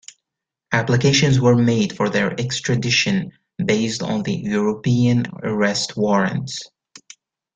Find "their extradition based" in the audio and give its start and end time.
2.09-4.01